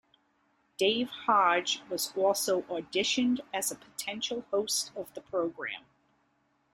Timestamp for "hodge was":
1.11-2.11